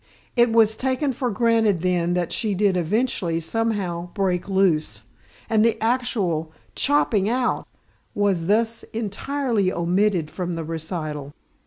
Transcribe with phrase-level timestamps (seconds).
[0.35, 5.03] It was taken for granted then that she did eventually, somehow, "break loose",
[5.47, 7.67] and the actual "chopping out"
[8.15, 11.33] was thus entirely omitted from the recital.